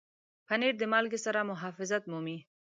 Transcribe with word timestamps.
پنېر 0.47 0.73
د 0.79 0.83
مالګې 0.91 1.19
سره 1.25 1.47
محافظت 1.51 2.03
مومي. 2.11 2.37